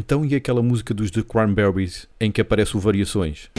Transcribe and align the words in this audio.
Então 0.00 0.24
e 0.24 0.34
aquela 0.34 0.62
música 0.62 0.94
dos 0.94 1.10
The 1.10 1.22
Cranberries 1.22 2.08
em 2.18 2.32
que 2.32 2.40
aparece 2.40 2.74
o 2.74 2.80
Variações? 2.80 3.50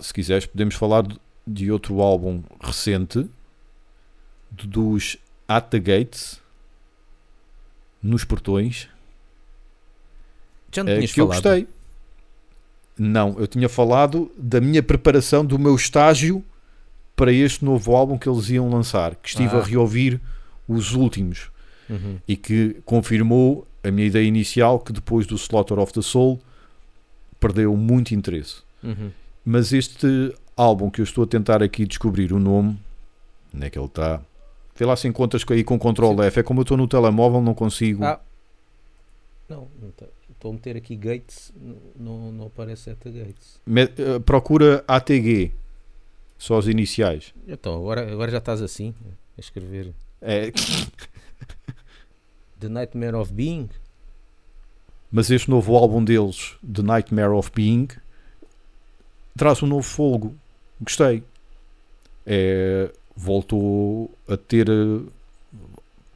Se 0.00 0.12
quiseres, 0.12 0.46
podemos 0.46 0.74
falar 0.74 1.04
de- 1.46 1.70
outro 1.72 2.00
álbum 2.00 2.42
recente 2.60 3.28
dos 4.50 5.16
At 5.48 5.68
the 5.70 5.78
Gates 5.80 6.40
nos 8.02 8.24
portões 8.24 8.88
Já 10.72 10.82
não 10.84 10.92
eh, 10.92 10.96
tinhas 10.96 11.12
que 11.12 11.20
eu 11.20 11.26
falado. 11.26 11.42
gostei. 11.42 11.68
Não, 12.98 13.38
eu 13.38 13.46
tinha 13.46 13.68
falado 13.68 14.30
da 14.36 14.60
minha 14.60 14.82
preparação, 14.82 15.44
do 15.44 15.58
meu 15.58 15.74
estágio 15.74 16.44
para 17.16 17.32
este 17.32 17.64
novo 17.64 17.94
álbum 17.96 18.18
que 18.18 18.28
eles 18.28 18.48
iam 18.50 18.68
lançar, 18.70 19.14
que 19.16 19.28
estive 19.28 19.56
Ah. 19.56 19.60
a 19.60 19.62
reouvir 19.64 20.20
os 20.68 20.92
últimos 20.94 21.50
Uhum. 21.88 22.18
e 22.28 22.36
que 22.36 22.80
confirmou 22.84 23.66
a 23.82 23.90
minha 23.90 24.06
ideia 24.06 24.26
inicial 24.26 24.78
que 24.78 24.92
depois 24.92 25.26
do 25.26 25.34
Slaughter 25.36 25.78
of 25.78 25.92
the 25.92 26.02
Soul 26.02 26.40
perdeu 27.40 27.76
muito 27.76 28.14
interesse. 28.14 28.62
Uhum. 28.82 29.10
Mas 29.44 29.72
este 29.72 30.34
álbum 30.56 30.90
que 30.90 31.00
eu 31.00 31.04
estou 31.04 31.24
a 31.24 31.26
tentar 31.26 31.62
aqui 31.62 31.86
descobrir 31.86 32.32
o 32.32 32.38
nome, 32.38 32.78
onde 33.54 33.66
é 33.66 33.70
que 33.70 33.78
ele 33.78 33.86
está? 33.86 34.20
Vê 34.74 34.86
lá 34.86 34.96
se 34.96 35.08
encontras 35.08 35.44
aí 35.50 35.64
com 35.64 35.78
Ctrl 35.78 36.22
F. 36.22 36.40
É 36.40 36.42
como 36.42 36.60
eu 36.60 36.62
estou 36.62 36.76
no 36.76 36.88
telemóvel, 36.88 37.42
não 37.42 37.54
consigo. 37.54 38.04
Ah. 38.04 38.20
Não, 39.48 39.68
não 39.80 39.88
estou 39.88 40.50
a 40.50 40.54
meter 40.54 40.76
aqui 40.76 40.96
Gates, 40.96 41.52
não, 41.96 42.32
não 42.32 42.46
aparece 42.46 42.90
Eta 42.90 43.10
Gates. 43.10 43.60
Eh, 43.66 44.18
procura 44.20 44.82
ATG, 44.88 45.52
só 46.38 46.58
os 46.58 46.66
iniciais. 46.66 47.34
Então, 47.46 47.74
agora, 47.74 48.10
agora 48.10 48.30
já 48.30 48.38
estás 48.38 48.62
assim, 48.62 48.94
a 49.36 49.40
escrever 49.40 49.92
É, 50.20 50.50
The 52.58 52.68
Nightmare 52.68 53.14
of 53.14 53.32
Being. 53.32 53.68
mas 55.10 55.30
este 55.30 55.50
novo 55.50 55.76
álbum 55.76 56.02
deles, 56.02 56.56
The 56.62 56.82
Nightmare 56.82 57.32
of 57.32 57.50
Being, 57.54 57.88
traz 59.36 59.62
um 59.62 59.66
novo 59.66 59.82
fogo. 59.82 60.34
Gostei. 60.80 61.22
É, 62.26 62.90
voltou 63.16 64.10
a 64.28 64.36
ter. 64.36 64.66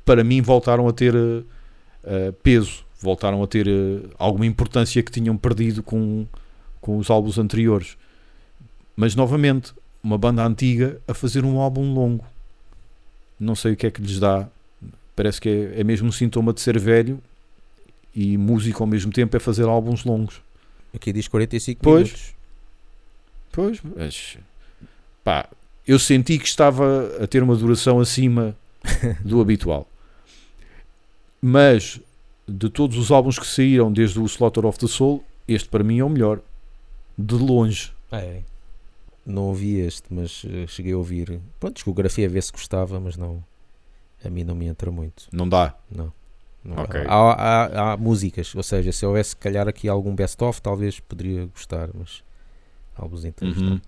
Para 0.05 0.22
mim, 0.22 0.41
voltaram 0.41 0.86
a 0.89 0.92
ter 0.92 1.14
eh, 2.05 2.33
peso. 2.42 2.84
Voltaram 3.00 3.42
a 3.42 3.47
ter 3.47 3.67
eh, 3.69 4.09
alguma 4.19 4.47
importância 4.47 5.03
que 5.03 5.11
tinham 5.11 5.37
perdido 5.37 5.83
com, 5.83 6.27
com 6.81 6.97
os 6.97 7.11
álbuns 7.11 7.39
anteriores. 7.39 7.97
Mas, 8.97 9.14
novamente, 9.14 9.75
uma 10.03 10.17
banda 10.17 10.44
antiga 10.47 11.00
a 11.06 11.12
fazer 11.12 11.44
um 11.44 11.61
álbum 11.61 11.92
longo. 11.92 12.25
Não 13.39 13.55
sei 13.55 13.72
o 13.72 13.77
que 13.77 13.87
é 13.87 13.91
que 13.91 14.00
lhes 14.00 14.19
dá. 14.19 14.48
Parece 15.14 15.41
que 15.41 15.48
é, 15.48 15.81
é 15.81 15.84
mesmo 15.84 16.09
um 16.09 16.12
sintoma 16.12 16.53
de 16.53 16.61
ser 16.61 16.78
velho 16.78 17.20
e 18.14 18.39
música 18.39 18.83
ao 18.83 18.87
mesmo 18.87 19.12
tempo 19.12 19.37
é 19.37 19.41
fazer 19.41 19.64
álbuns 19.64 20.05
longos. 20.05 20.41
Aqui 20.94 21.12
diz 21.12 21.28
45 21.28 21.81
Pois. 21.83 22.09
minutos. 22.09 22.36
Pois, 23.57 23.81
mas 23.83 24.37
pá, 25.25 25.49
eu 25.87 25.99
senti 25.99 26.39
que 26.39 26.47
estava 26.47 27.11
a 27.21 27.27
ter 27.27 27.43
uma 27.43 27.56
duração 27.56 27.99
acima 27.99 28.55
do 29.25 29.41
habitual. 29.41 29.89
Mas 31.41 32.00
de 32.47 32.69
todos 32.71 32.97
os 32.99 33.11
álbuns 33.11 33.39
que 33.39 33.47
saíram 33.47 33.93
desde 33.93 34.21
o 34.21 34.27
Slaughter 34.27 34.65
of 34.67 34.78
the 34.78 34.87
Soul, 34.87 35.25
este 35.49 35.69
para 35.69 35.83
mim 35.83 35.99
é 35.99 36.05
o 36.05 36.09
melhor. 36.11 36.41
De 37.17 37.34
longe. 37.34 37.93
É. 38.12 38.43
Não 39.25 39.44
ouvi 39.44 39.78
este, 39.81 40.05
mas 40.11 40.43
eh, 40.47 40.67
cheguei 40.69 40.93
a 40.93 40.99
ouvir. 40.99 41.41
Pronto, 41.59 41.75
discografia 41.75 42.27
a 42.27 42.31
ver 42.31 42.43
se 42.43 42.53
gostava, 42.53 43.00
mas 43.00 43.17
não. 43.17 43.43
A 44.23 44.28
mim 44.28 44.44
não 44.44 44.55
me 44.55 44.67
entra 44.67 44.91
muito. 44.91 45.25
Não 45.33 45.49
dá. 45.49 45.75
Não. 45.91 46.12
Não. 46.62 46.83
Ok. 46.83 47.00
Há, 47.06 47.15
há- 47.33 47.93
há 47.93 47.97
músicas, 47.97 48.55
ou 48.55 48.62
seja, 48.62 48.93
se 48.93 49.05
houvesse 49.06 49.31
se 49.31 49.37
calhar 49.37 49.67
aqui 49.67 49.88
algum 49.88 50.15
best-of, 50.15 50.61
talvez 50.61 51.00
poderia 51.00 51.47
gostar, 51.47 51.88
mas 51.94 52.23
álbuns 52.97 53.25
inteiros. 53.25 53.59
Uhum. 53.59 53.81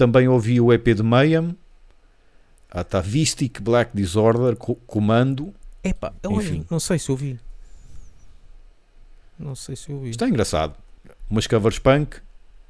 Também 0.00 0.26
ouvi 0.28 0.58
o 0.58 0.72
EP 0.72 0.94
de 0.94 1.02
Mayhem, 1.02 1.54
Atavistic 2.70 3.60
Black 3.60 3.90
Disorder, 3.94 4.56
Co- 4.56 4.76
Comando. 4.86 5.52
Epá, 5.84 6.10
olha, 6.24 6.64
não 6.70 6.80
sei 6.80 6.98
se 6.98 7.10
ouvi. 7.10 7.38
Não 9.38 9.54
sei 9.54 9.76
se 9.76 9.92
ouvi. 9.92 10.08
Está 10.08 10.26
engraçado. 10.26 10.74
Umas 11.28 11.46
covers 11.46 11.78
punk, 11.78 12.16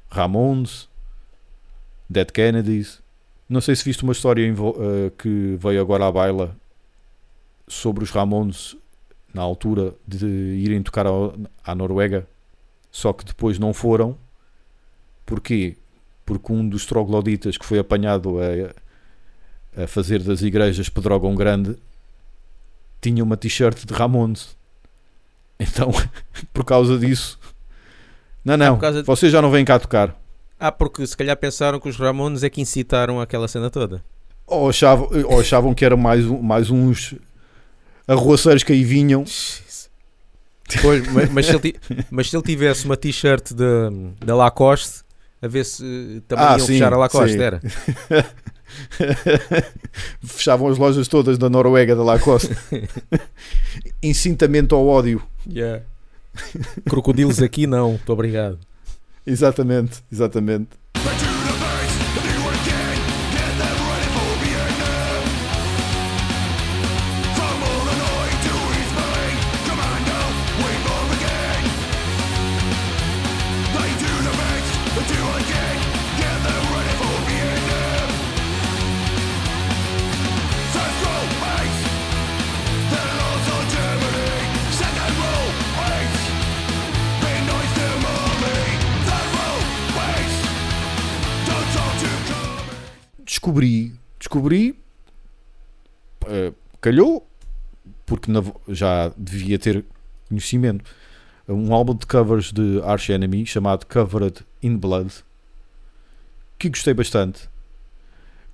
Ramones, 0.09 0.89
Dead 2.09 2.29
Kennedys. 2.31 3.01
Não 3.47 3.61
sei 3.61 3.77
se 3.77 3.85
viste 3.85 4.03
uma 4.03 4.11
história 4.11 4.45
eh, 4.45 5.11
que 5.17 5.55
veio 5.57 5.79
agora 5.79 6.07
à 6.07 6.11
baila 6.11 6.53
sobre 7.65 8.03
os 8.03 8.09
Ramones 8.11 8.75
na 9.33 9.41
altura 9.41 9.95
de 10.05 10.25
irem 10.27 10.83
tocar 10.83 11.05
ao- 11.05 11.33
à 11.63 11.73
Noruega, 11.73 12.27
só 12.91 13.13
que 13.13 13.23
depois 13.23 13.57
não 13.57 13.73
foram. 13.73 14.17
Porquê? 15.25 15.77
Porque 16.31 16.53
um 16.53 16.65
dos 16.65 16.85
trogloditas 16.85 17.57
que 17.57 17.65
foi 17.65 17.77
apanhado 17.77 18.37
a, 18.39 19.83
a 19.83 19.85
fazer 19.87 20.23
das 20.23 20.41
igrejas 20.41 20.87
Pedrógão 20.87 21.35
Grande 21.35 21.75
tinha 23.01 23.21
uma 23.21 23.35
t-shirt 23.35 23.83
de 23.85 23.93
Ramones. 23.93 24.55
Então, 25.59 25.91
por 26.53 26.63
causa 26.63 26.97
disso. 26.97 27.37
Não, 28.45 28.55
não, 28.55 28.79
causa 28.79 29.01
de- 29.01 29.05
vocês 29.05 29.29
já 29.29 29.41
não 29.41 29.51
vêm 29.51 29.65
cá 29.65 29.77
tocar. 29.77 30.17
Ah, 30.57 30.71
porque 30.71 31.05
se 31.05 31.17
calhar 31.17 31.35
pensaram 31.35 31.81
que 31.81 31.89
os 31.89 31.97
Ramones 31.97 32.43
é 32.43 32.49
que 32.49 32.61
incitaram 32.61 33.19
aquela 33.19 33.49
cena 33.49 33.69
toda. 33.69 34.01
Ou 34.47 34.69
achavam, 34.69 35.09
ou 35.25 35.41
achavam 35.41 35.73
que 35.73 35.83
eram 35.83 35.97
mais, 35.97 36.23
mais 36.25 36.69
uns 36.69 37.13
arruaceiros 38.07 38.63
que 38.63 38.71
aí 38.71 38.85
vinham. 38.85 39.25
Pois, 40.81 41.05
mas, 41.11 41.29
mas 41.29 41.45
se 41.45 41.55
ele, 41.57 41.75
mas 42.09 42.29
se 42.29 42.37
ele 42.37 42.43
tivesse 42.43 42.85
uma 42.85 42.95
t-shirt 42.95 43.51
da 44.25 44.33
Lacoste, 44.33 45.01
a 45.41 45.47
ver 45.47 45.65
se 45.65 46.21
também 46.27 46.45
Ah, 46.45 46.51
iam 46.57 46.59
sim, 46.59 46.73
fechar 46.73 46.93
a 46.93 46.97
Lacoste, 46.97 47.33
sim. 47.33 47.41
era? 47.41 47.61
Fechavam 50.23 50.67
as 50.67 50.77
lojas 50.77 51.07
todas 51.07 51.37
da 51.37 51.49
Noruega, 51.49 51.95
da 51.95 52.03
Lacoste. 52.03 52.55
Incitamento 54.01 54.75
ao 54.75 54.87
ódio. 54.87 55.21
Crocodilos 56.89 57.41
aqui 57.41 57.67
não, 57.67 57.91
muito 57.91 58.13
obrigado. 58.13 58.57
Exatamente, 59.25 60.01
exatamente. 60.11 60.69
Calhou, 96.81 97.27
porque 98.05 98.31
na, 98.31 98.43
já 98.67 99.13
devia 99.15 99.57
ter 99.57 99.85
conhecimento, 100.27 100.83
um 101.47 101.73
álbum 101.73 101.95
de 101.95 102.05
covers 102.05 102.51
de 102.51 102.81
Arch 102.83 103.09
Enemy 103.09 103.45
chamado 103.45 103.85
Covered 103.85 104.45
in 104.61 104.77
Blood, 104.77 105.13
que 106.57 106.69
gostei 106.69 106.93
bastante, 106.93 107.49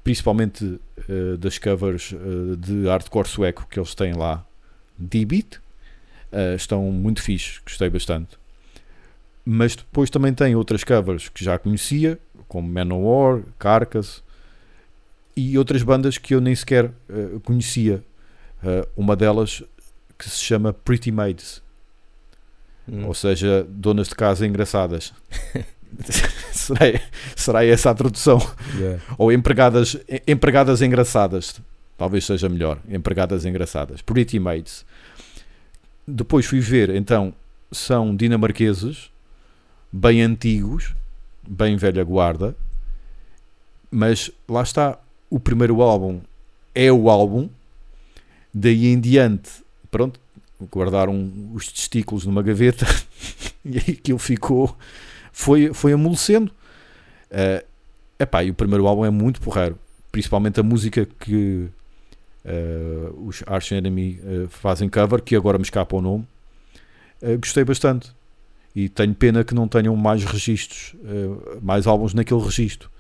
principalmente 0.04 0.64
uh, 0.64 1.38
das 1.38 1.58
covers 1.58 2.12
uh, 2.12 2.56
de 2.58 2.88
hardcore 2.88 3.28
sueco 3.28 3.68
que 3.70 3.80
eles 3.80 3.96
têm 3.96 4.14
lá, 4.14 4.46
D-Beat, 4.98 5.60
estão 6.56 6.92
muito 6.92 7.22
fixe, 7.22 7.60
gostei 7.64 7.90
bastante. 7.90 8.38
Mas 9.46 9.76
depois 9.76 10.10
também 10.10 10.34
tem 10.34 10.56
outras 10.56 10.84
covers 10.84 11.30
que 11.30 11.44
já 11.44 11.58
conhecia, 11.58 12.20
como 12.48 12.68
Manowar, 12.68 13.44
Carcass 13.58 14.22
e 15.36 15.58
outras 15.58 15.84
bandas 15.84 16.18
que 16.18 16.36
eu 16.36 16.42
nem 16.42 16.54
sequer 16.56 16.86
uh, 16.86 17.40
conhecia. 17.42 18.04
Uh, 18.64 18.88
uma 18.96 19.16
delas 19.16 19.64
que 20.18 20.30
se 20.30 20.40
chama 20.40 20.74
Pretty 20.74 21.12
Maids, 21.12 21.62
hum. 22.88 23.06
ou 23.06 23.14
seja, 23.14 23.66
donas 23.70 24.08
de 24.08 24.16
casa 24.16 24.48
engraçadas. 24.48 25.14
será, 26.52 26.80
será 27.36 27.66
essa 27.66 27.92
a 27.92 27.96
tradução? 27.96 28.40
Yeah. 28.76 29.02
Ou 29.18 29.32
empregadas, 29.32 29.98
empregadas 30.28 30.82
engraçadas, 30.82 31.62
talvez 31.98 32.26
seja 32.26 32.50
melhor. 32.50 32.80
Empregadas 32.90 33.46
engraçadas, 33.46 34.02
Pretty 34.02 34.40
Maids. 34.40 34.86
Depois 36.08 36.46
fui 36.46 36.60
ver, 36.60 36.90
então, 36.90 37.34
são 37.72 38.16
dinamarqueses, 38.16 39.12
bem 39.92 40.22
antigos, 40.22 40.96
bem 41.48 41.76
velha 41.76 42.04
guarda, 42.04 42.56
mas 43.92 44.32
lá 44.48 44.62
está, 44.62 44.98
o 45.30 45.40
primeiro 45.40 45.82
álbum 45.82 46.22
é 46.74 46.92
o 46.92 47.10
álbum, 47.10 47.50
daí 48.58 48.88
em 48.88 49.00
diante, 49.00 49.50
pronto, 49.90 50.20
guardaram 50.74 51.32
os 51.54 51.68
testículos 51.68 52.26
numa 52.26 52.42
gaveta 52.42 52.86
e 53.64 53.78
aquilo 53.78 54.20
ficou, 54.20 54.76
foi, 55.32 55.74
foi 55.74 55.94
amolecendo. 55.94 56.52
Uh, 57.32 57.66
epá, 58.20 58.44
e 58.44 58.50
o 58.50 58.54
primeiro 58.54 58.88
álbum 58.88 59.06
é 59.06 59.10
muito 59.10 59.42
porreiro, 59.42 59.78
principalmente 60.12 60.60
a 60.60 60.64
música 60.64 61.08
que 61.20 61.70
uh, 62.46 63.28
os 63.28 63.44
Arch 63.46 63.72
Enemy 63.72 64.20
uh, 64.20 64.48
fazem 64.48 64.90
cover, 64.90 65.22
que 65.22 65.36
agora 65.36 65.58
me 65.58 65.64
escapa 65.64 65.96
o 65.96 66.02
nome. 66.02 66.28
Uh, 67.22 67.38
gostei 67.38 67.64
bastante. 67.64 68.12
E 68.76 68.88
tenho 68.88 69.14
pena 69.14 69.44
que 69.44 69.56
não 69.56 69.68
tenham 69.68 69.96
mais 69.96 70.24
registros, 70.24 70.96
mais 71.64 71.88
álbuns 71.88 72.14
naquele 72.14 72.40
registro. 72.40 72.92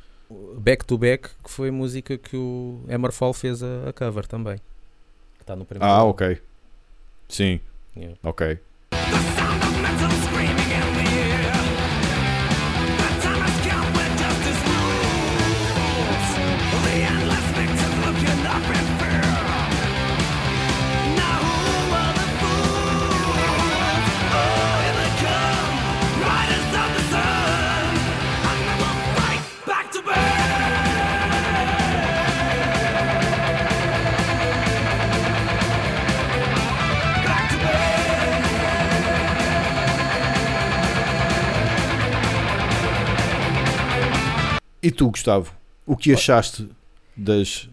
Back 0.58 0.84
to 0.84 0.98
Back, 0.98 1.30
que 1.44 1.52
foi 1.52 1.70
música 1.70 2.18
que 2.18 2.36
o 2.36 2.82
Emerfall 2.90 3.32
fez 3.32 3.62
a 3.62 3.94
cover 3.94 4.26
também. 4.26 4.58
Está 5.48 5.56
no 5.56 5.64
primeiro. 5.64 5.90
Ah, 5.90 6.04
ok. 6.04 6.42
Sim. 7.30 7.62
Yeah. 7.96 8.20
Ok. 8.22 8.60
Tu, 44.98 45.10
Gustavo, 45.12 45.54
o 45.86 45.96
que 45.96 46.12
achaste 46.12 46.68
das 47.16 47.70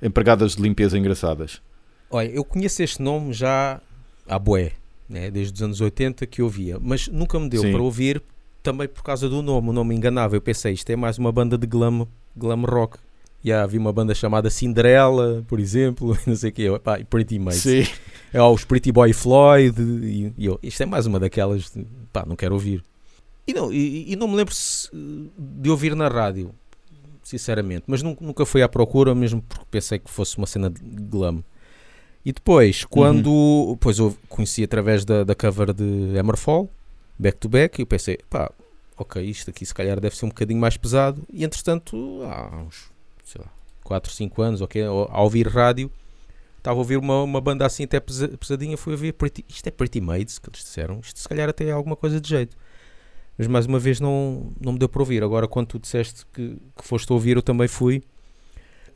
empregadas 0.00 0.56
de 0.56 0.62
limpeza 0.62 0.96
engraçadas? 0.96 1.60
Olha, 2.08 2.28
eu 2.28 2.44
conheço 2.44 2.82
este 2.82 3.02
nome 3.02 3.32
já 3.32 3.80
há 4.26 4.38
boé, 4.38 4.72
né? 5.08 5.30
desde 5.30 5.54
os 5.54 5.62
anos 5.62 5.80
80 5.80 6.26
que 6.26 6.40
ouvia, 6.40 6.78
mas 6.80 7.08
nunca 7.08 7.38
me 7.38 7.48
deu 7.48 7.62
Sim. 7.62 7.72
para 7.72 7.82
ouvir 7.82 8.22
também 8.62 8.86
por 8.86 9.02
causa 9.02 9.28
do 9.28 9.42
nome, 9.42 9.70
o 9.70 9.72
nome 9.72 9.94
enganava. 9.94 10.36
Eu 10.36 10.40
pensei, 10.40 10.72
isto 10.72 10.88
é 10.88 10.94
mais 10.94 11.18
uma 11.18 11.32
banda 11.32 11.58
de 11.58 11.66
glam, 11.66 12.06
glam 12.36 12.62
rock. 12.64 12.96
E 13.44 13.52
havia 13.52 13.80
uma 13.80 13.92
banda 13.92 14.14
chamada 14.14 14.48
Cinderella, 14.48 15.42
por 15.48 15.58
exemplo, 15.58 16.16
não 16.24 16.36
sei 16.36 16.50
o 16.50 16.52
quê, 16.52 16.80
pá, 16.82 17.00
e 17.00 17.04
Pretty 17.04 17.40
Mates. 17.40 17.62
Sim. 17.62 17.84
É 18.32 18.40
os 18.40 18.64
Pretty 18.64 18.92
Boy 18.92 19.12
Floyd, 19.12 19.82
e, 19.82 20.32
e 20.38 20.46
eu, 20.46 20.60
isto 20.62 20.80
é 20.80 20.86
mais 20.86 21.06
uma 21.06 21.18
daquelas, 21.18 21.72
pá, 22.12 22.24
não 22.24 22.36
quero 22.36 22.54
ouvir. 22.54 22.84
E 23.46 23.52
não, 23.52 23.72
e, 23.72 24.12
e 24.12 24.16
não 24.16 24.28
me 24.28 24.36
lembro 24.36 24.54
de 25.36 25.70
ouvir 25.70 25.96
na 25.96 26.08
rádio, 26.08 26.54
sinceramente, 27.22 27.84
mas 27.86 28.02
nunca, 28.02 28.24
nunca 28.24 28.46
fui 28.46 28.62
à 28.62 28.68
procura, 28.68 29.14
mesmo 29.14 29.42
porque 29.42 29.66
pensei 29.70 29.98
que 29.98 30.10
fosse 30.10 30.38
uma 30.38 30.46
cena 30.46 30.70
de 30.70 30.80
glam. 30.80 31.42
E 32.24 32.32
depois, 32.32 32.84
quando. 32.84 33.30
Uhum. 33.30 33.76
Pois 33.78 33.98
eu 33.98 34.16
conheci 34.28 34.62
através 34.62 35.04
da, 35.04 35.24
da 35.24 35.34
cover 35.34 35.72
de 35.72 36.16
Hammerfall, 36.16 36.70
back 37.18 37.38
to 37.38 37.48
back, 37.48 37.80
e 37.80 37.82
eu 37.82 37.86
pensei, 37.86 38.18
pá, 38.30 38.50
ok, 38.96 39.20
isto 39.24 39.50
aqui 39.50 39.66
se 39.66 39.74
calhar 39.74 39.98
deve 39.98 40.16
ser 40.16 40.26
um 40.26 40.28
bocadinho 40.28 40.60
mais 40.60 40.76
pesado. 40.76 41.20
E 41.32 41.42
entretanto, 41.44 42.22
há 42.22 42.62
uns, 42.62 42.92
sei 43.24 43.40
lá, 43.40 43.50
4, 43.82 44.12
5 44.12 44.40
anos, 44.40 44.60
ok, 44.60 44.84
ao 44.84 45.24
ouvir 45.24 45.48
rádio, 45.48 45.90
estava 46.58 46.76
a 46.76 46.78
ouvir 46.78 46.96
uma, 46.96 47.24
uma 47.24 47.40
banda 47.40 47.66
assim 47.66 47.82
até 47.82 47.98
pesadinha, 47.98 48.76
fui 48.76 48.94
a 48.94 48.96
ver, 48.96 49.14
pretty, 49.14 49.44
isto 49.48 49.66
é 49.66 49.72
Pretty 49.72 50.00
Maids, 50.00 50.38
que 50.38 50.48
eles 50.48 50.60
disseram, 50.60 51.00
isto 51.00 51.18
se 51.18 51.28
calhar 51.28 51.48
até 51.48 51.64
é 51.64 51.72
alguma 51.72 51.96
coisa 51.96 52.20
de 52.20 52.28
jeito 52.28 52.56
mas 53.36 53.46
mais 53.46 53.66
uma 53.66 53.78
vez 53.78 54.00
não, 54.00 54.50
não 54.60 54.72
me 54.72 54.78
deu 54.78 54.88
para 54.88 55.02
ouvir. 55.02 55.22
Agora, 55.22 55.48
quando 55.48 55.66
tu 55.66 55.78
disseste 55.78 56.24
que, 56.32 56.56
que 56.76 56.84
foste 56.86 57.10
a 57.10 57.14
ouvir, 57.14 57.36
eu 57.36 57.42
também 57.42 57.68
fui. 57.68 58.02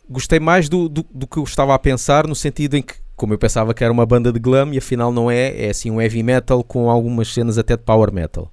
Gostei 0.08 0.38
mais 0.38 0.68
do, 0.68 0.88
do, 0.88 1.04
do, 1.12 1.26
que 1.26 1.38
eu 1.38 1.42
estava 1.42 1.74
a 1.74 1.78
pensar, 1.78 2.26
no 2.26 2.34
sentido 2.34 2.76
em 2.76 2.82
que, 2.82 2.94
como 3.16 3.34
eu 3.34 3.38
pensava 3.38 3.74
que 3.74 3.82
era 3.82 3.92
uma 3.92 4.06
banda 4.06 4.32
de 4.32 4.38
glam, 4.38 4.72
e 4.72 4.78
afinal 4.78 5.10
não 5.10 5.30
é, 5.30 5.66
é 5.66 5.70
assim 5.70 5.90
um 5.90 6.00
heavy 6.00 6.22
metal 6.22 6.62
com 6.62 6.88
algumas 6.88 7.32
cenas 7.32 7.58
até 7.58 7.76
de 7.76 7.82
power 7.82 8.12
metal. 8.12 8.52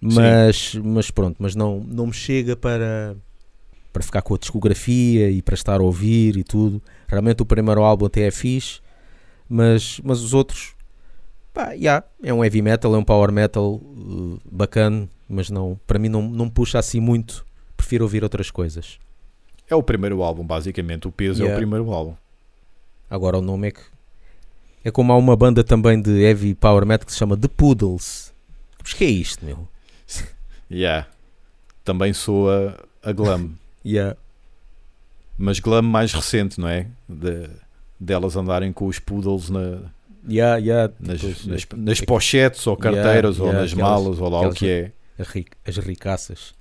Mas, 0.00 0.74
mas 0.74 1.10
pronto, 1.10 1.36
mas 1.38 1.54
não, 1.54 1.80
não 1.80 2.08
me 2.08 2.12
chega 2.12 2.54
para, 2.54 3.16
para 3.92 4.02
ficar 4.02 4.20
com 4.20 4.34
a 4.34 4.38
discografia 4.38 5.30
e 5.30 5.40
para 5.40 5.54
estar 5.54 5.80
a 5.80 5.82
ouvir 5.82 6.36
e 6.36 6.44
tudo. 6.44 6.82
Realmente 7.08 7.42
o 7.42 7.46
primeiro 7.46 7.82
álbum 7.82 8.04
até 8.04 8.26
é 8.26 8.30
fixe, 8.30 8.80
mas, 9.48 10.00
mas 10.04 10.20
os 10.20 10.34
outros 10.34 10.75
Pá, 11.56 11.72
yeah, 11.72 12.04
é 12.22 12.34
um 12.34 12.44
heavy 12.44 12.60
metal, 12.60 12.94
é 12.94 12.98
um 12.98 13.02
power 13.02 13.32
metal 13.32 13.76
uh, 13.76 14.38
bacana, 14.44 15.08
mas 15.26 15.48
não, 15.48 15.80
para 15.86 15.98
mim 15.98 16.10
não, 16.10 16.20
não 16.20 16.50
puxa 16.50 16.78
assim 16.78 17.00
muito. 17.00 17.46
Prefiro 17.74 18.04
ouvir 18.04 18.22
outras 18.22 18.50
coisas. 18.50 18.98
É 19.66 19.74
o 19.74 19.82
primeiro 19.82 20.22
álbum, 20.22 20.44
basicamente. 20.46 21.08
O 21.08 21.10
peso 21.10 21.40
yeah. 21.40 21.54
é 21.54 21.56
o 21.56 21.58
primeiro 21.58 21.90
álbum. 21.90 22.14
Agora 23.08 23.38
o 23.38 23.40
nome 23.40 23.68
é 23.68 23.70
que. 23.70 23.80
É 24.84 24.90
como 24.90 25.14
há 25.14 25.16
uma 25.16 25.34
banda 25.34 25.64
também 25.64 25.98
de 25.98 26.20
heavy 26.20 26.54
power 26.54 26.84
metal 26.84 27.06
que 27.06 27.12
se 27.12 27.18
chama 27.18 27.38
The 27.38 27.48
Poodles. 27.48 28.34
Mas 28.82 28.92
que 28.92 29.04
é 29.04 29.08
isto, 29.08 29.42
meu? 29.42 29.66
Yeah. 30.70 31.06
Também 31.84 32.12
sou 32.12 32.50
a, 32.50 32.76
a 33.02 33.12
glam. 33.12 33.52
yeah. 33.86 34.14
Mas 35.38 35.58
glam 35.58 35.80
mais 35.80 36.12
recente, 36.12 36.60
não 36.60 36.68
é? 36.68 36.88
De, 37.08 37.48
delas 37.98 38.36
andarem 38.36 38.72
com 38.72 38.88
os 38.88 38.98
poodles 38.98 39.48
na, 39.48 39.90
Yeah, 40.28 40.56
yeah, 40.56 40.92
nas, 40.98 41.20
depois, 41.20 41.46
nas, 41.46 41.66
nas, 41.76 42.00
pochetes 42.00 42.66
ou 42.66 42.76
carteiras 42.76 43.36
yeah, 43.36 43.44
ou 43.44 43.62
nas 43.62 43.72
aquelas, 43.72 43.90
malas 43.90 44.20
ou 44.20 44.28
lá 44.28 44.40
o 44.48 44.52
que 44.52 44.68
é. 44.68 44.92
As 45.64 45.76
ricaças. 45.78 46.52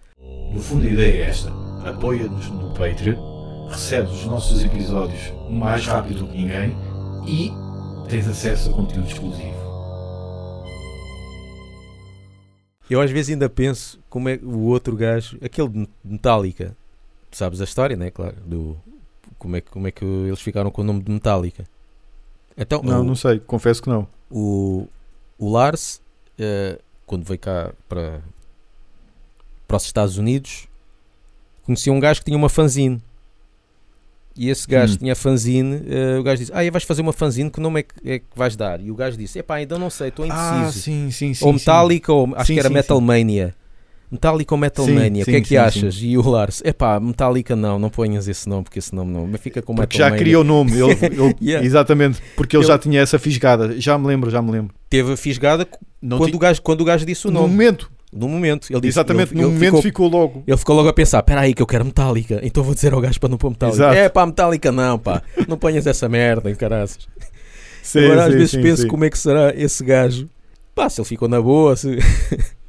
No 0.53 0.61
fundo, 0.61 0.85
a 0.85 0.89
ideia 0.89 1.23
é 1.23 1.29
esta: 1.29 1.51
apoia-nos 1.83 2.47
no 2.49 2.73
Patreon, 2.73 3.67
recebes 3.67 4.11
os 4.11 4.25
nossos 4.25 4.63
episódios 4.63 5.33
mais 5.49 5.85
rápido 5.85 6.27
que 6.27 6.37
ninguém 6.37 6.75
e 7.27 7.51
tens 8.07 8.27
acesso 8.27 8.69
a 8.69 8.73
conteúdo 8.73 9.07
exclusivo. 9.07 9.65
Eu 12.89 13.01
às 13.01 13.09
vezes 13.09 13.31
ainda 13.31 13.49
penso 13.49 13.99
como 14.09 14.29
é 14.29 14.39
o 14.43 14.59
outro 14.67 14.95
gajo, 14.95 15.37
aquele 15.43 15.69
de 15.69 15.89
Metallica, 16.03 16.77
tu 17.31 17.37
sabes 17.37 17.59
a 17.59 17.63
história, 17.63 17.97
né? 17.97 18.11
Claro, 18.11 18.35
do 18.45 18.77
como 19.39 19.55
é, 19.55 19.61
como 19.61 19.87
é 19.87 19.91
que 19.91 20.05
eles 20.05 20.41
ficaram 20.41 20.69
com 20.71 20.81
o 20.81 20.85
nome 20.85 21.01
de 21.01 21.11
Metallica. 21.11 21.65
Então, 22.57 22.81
não, 22.81 23.01
o, 23.01 23.03
não 23.03 23.15
sei, 23.15 23.39
confesso 23.39 23.81
que 23.81 23.89
não. 23.89 24.07
O, 24.31 24.87
o 25.37 25.51
Lars, 25.51 26.01
uh, 26.39 26.81
quando 27.05 27.23
veio 27.25 27.39
cá 27.39 27.73
para, 27.87 28.21
para 29.67 29.77
os 29.77 29.85
Estados 29.85 30.17
Unidos, 30.17 30.67
conhecia 31.63 31.91
um 31.91 31.99
gajo 31.99 32.19
que 32.19 32.25
tinha 32.25 32.37
uma 32.37 32.49
fanzine. 32.49 33.01
E 34.37 34.49
esse 34.49 34.67
gajo 34.67 34.95
hum. 34.95 34.97
tinha 34.97 35.15
fanzine, 35.15 35.77
uh, 35.77 36.19
o 36.19 36.23
gajo 36.23 36.39
disse: 36.39 36.51
Ah, 36.53 36.69
vais 36.69 36.83
fazer 36.83 37.01
uma 37.01 37.13
fanzine, 37.13 37.49
que 37.49 37.59
nome 37.59 37.79
é 37.79 37.83
que, 37.83 38.09
é 38.09 38.19
que 38.19 38.25
vais 38.35 38.55
dar? 38.55 38.81
E 38.81 38.91
o 38.91 38.95
gajo 38.95 39.17
disse: 39.17 39.39
Epá, 39.39 39.55
ainda 39.55 39.79
não 39.79 39.89
sei, 39.89 40.09
estou 40.09 40.25
indeciso. 40.25 40.53
Ah, 40.53 40.71
sim, 40.71 41.11
sim, 41.11 41.33
sim. 41.33 41.45
Ou 41.45 41.53
Metallica, 41.53 42.11
ou 42.11 42.33
acho 42.35 42.51
que 42.51 42.59
era 42.59 42.69
Metal 42.69 42.99
Mania. 42.99 43.55
Metallica 44.15 44.53
ou 44.53 44.57
Metal 44.59 44.85
Sim, 44.85 44.95
Mania, 44.95 45.21
o 45.21 45.25
sim, 45.25 45.31
que 45.31 45.37
é 45.37 45.41
que 45.41 45.47
sim, 45.49 45.57
achas? 45.57 45.95
E 46.01 46.17
o 46.17 46.27
Lars, 46.29 46.61
epá, 46.65 46.99
Metallica 46.99 47.55
não, 47.55 47.77
não 47.77 47.89
ponhas 47.89 48.27
esse 48.27 48.49
nome, 48.49 48.63
porque 48.63 48.79
esse 48.79 48.93
nome 48.95 49.11
não, 49.13 49.27
mas 49.27 49.39
fica 49.39 49.61
com 49.61 49.75
Porque 49.75 49.97
Metal 49.97 49.97
já 49.99 50.05
Mania. 50.05 50.17
queria 50.17 50.39
o 50.39 50.43
nome. 50.43 50.71
Ele, 50.71 50.91
ele- 51.05 51.35
Yeah. 51.41 51.65
Exatamente, 51.65 52.21
porque 52.35 52.55
ele, 52.57 52.63
Ele- 52.63 52.67
já 52.71 52.77
tinha 52.77 52.99
essa 53.01 53.19
fisgada. 53.19 53.79
Já 53.79 53.97
me 53.97 54.07
lembro, 54.07 54.29
já 54.31 54.41
me 54.41 54.51
lembro. 54.51 54.73
Teve 54.89 55.13
a 55.13 55.17
fisgada 55.17 55.67
Não 56.01 56.17
quando, 56.17 56.33
o 56.35 56.39
gajo, 56.39 56.61
quando 56.61 56.81
o 56.81 56.85
gajo 56.85 57.05
disse 57.05 57.27
o 57.27 57.31
no 57.31 57.41
nome. 57.41 57.51
momento, 57.53 57.91
No 58.13 58.27
momento. 58.29 58.67
Ele 58.71 58.79
disse, 58.81 58.93
exatamente, 58.97 59.33
ele, 59.33 59.41
no 59.41 59.49
momento 59.49 59.65
ficou, 59.65 59.81
ficou 59.81 60.07
logo. 60.09 60.43
ele 60.47 60.57
ficou 60.57 60.75
logo 60.75 60.87
a 60.89 60.93
pensar: 60.93 61.19
espera 61.19 61.41
aí 61.41 61.53
que 61.53 61.61
eu 61.61 61.67
quero 61.67 61.83
Metallica, 61.83 62.39
então 62.43 62.63
vou 62.63 62.73
dizer 62.73 62.93
ao 62.93 63.01
gajo 63.01 63.19
para 63.19 63.27
não 63.29 63.37
pôr 63.37 63.49
Metallica. 63.49 63.75
Exato. 63.77 63.95
É 63.97 64.07
pá, 64.07 64.25
Metallica 64.25 64.71
não, 64.71 64.97
pá, 64.97 65.21
não 65.47 65.57
ponhas 65.57 65.85
essa 65.85 66.07
merda, 66.07 66.53
caraças. 66.55 67.07
Sim, 67.83 68.05
Agora 68.05 68.23
às 68.25 68.31
sim, 68.31 68.37
vezes 68.37 68.51
sim, 68.51 68.61
penso 68.61 68.81
sim. 68.83 68.87
como 68.87 69.03
é 69.05 69.09
que 69.09 69.17
será 69.17 69.53
esse 69.55 69.83
gajo. 69.83 70.27
Pá, 70.73 70.89
se 70.89 70.99
ele 70.99 71.07
ficou 71.07 71.27
na 71.27 71.41
boa, 71.41 71.75
se... 71.75 71.97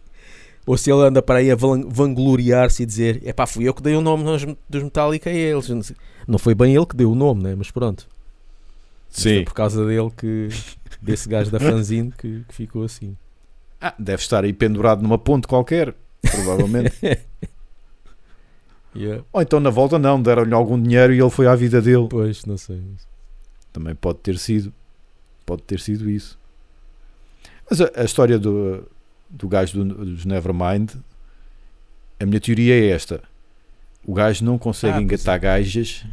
ou 0.67 0.77
se 0.77 0.91
ele 0.91 1.01
anda 1.03 1.23
para 1.23 1.39
aí 1.39 1.51
a 1.51 1.55
van- 1.55 1.89
vangloriar-se 1.89 2.83
e 2.83 2.87
dizer: 2.87 3.23
é 3.25 3.33
pá, 3.33 3.47
fui 3.47 3.69
eu 3.69 3.73
que 3.73 3.83
dei 3.83 3.95
o 3.95 4.01
nome 4.01 4.25
dos 4.69 4.83
Metallica 4.83 5.31
a 5.31 5.33
eles. 5.33 5.95
Não 6.27 6.39
foi 6.39 6.55
bem 6.55 6.75
ele 6.75 6.85
que 6.87 6.97
deu 6.97 7.13
o 7.13 7.15
nome, 7.15 7.43
né? 7.45 7.55
Mas 7.55 7.71
pronto. 7.71 8.07
Sim. 9.09 9.45
por 9.45 9.55
causa 9.55 9.87
dele 9.87 10.11
que. 10.17 10.49
desse 11.01 11.29
gajo 11.29 11.51
da 11.51 11.61
fanzine 11.61 12.13
que, 12.19 12.45
que 12.49 12.55
ficou 12.55 12.83
assim. 12.83 13.17
Ah, 13.81 13.95
deve 13.99 14.21
estar 14.23 14.43
aí 14.45 14.53
pendurado 14.53 15.03
numa 15.03 15.17
ponte 15.19 15.47
qualquer, 15.47 15.95
provavelmente. 16.23 16.93
Yeah. 18.99 19.23
Ou 19.31 19.43
então 19.43 19.61
na 19.61 19.69
volta 19.69 19.99
não, 19.99 20.21
deram-lhe 20.23 20.55
algum 20.55 20.81
dinheiro 20.81 21.13
e 21.13 21.21
ele 21.21 21.29
foi 21.29 21.47
à 21.47 21.55
vida 21.55 21.83
dele. 21.83 22.07
Pois, 22.09 22.47
não 22.47 22.57
sei. 22.57 22.83
Também 23.71 23.95
pode 23.95 24.21
ter 24.21 24.39
sido. 24.39 24.73
Pode 25.45 25.63
ter 25.65 25.79
sido 25.81 26.09
isso. 26.09 26.39
Mas 27.69 27.81
a, 27.83 27.91
a 27.95 28.05
história 28.05 28.39
do, 28.39 28.89
do 29.29 29.49
gajo 29.49 29.85
do, 29.85 30.05
dos 30.07 30.25
Nevermind, 30.25 30.91
a 32.21 32.27
minha 32.27 32.41
teoria 32.41 32.75
é 32.75 32.89
esta. 32.91 33.23
O 34.05 34.15
gajo 34.15 34.45
não 34.45 34.57
consegue 34.59 34.99
Ah, 34.99 35.03
engatar 35.03 35.39
gajas. 35.41 36.05